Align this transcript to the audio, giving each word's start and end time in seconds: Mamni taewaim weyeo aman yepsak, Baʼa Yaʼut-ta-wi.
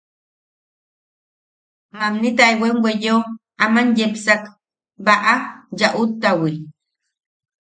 Mamni 1.99 2.29
taewaim 2.37 2.77
weyeo 2.85 3.19
aman 3.63 3.87
yepsak, 3.97 4.43
Baʼa 5.05 5.33
Yaʼut-ta-wi. 5.79 6.51